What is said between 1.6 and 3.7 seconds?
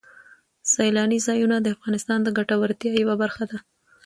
د افغانانو د ګټورتیا یوه برخه ده.